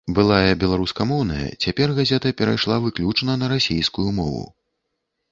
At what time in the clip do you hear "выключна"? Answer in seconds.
2.85-3.35